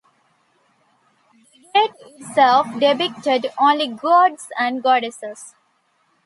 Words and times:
The 1.53 1.67
gate 1.75 1.91
itself 2.19 2.65
depicted 2.79 3.45
only 3.59 3.85
gods 3.87 4.47
and 4.57 4.81
goddesses. 4.81 5.53